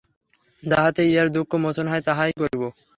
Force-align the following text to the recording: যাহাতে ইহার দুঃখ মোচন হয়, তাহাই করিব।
যাহাতে 0.63 1.01
ইহার 1.05 1.27
দুঃখ 1.35 1.49
মোচন 1.63 1.85
হয়, 1.87 2.03
তাহাই 2.07 2.31
করিব। 2.39 2.61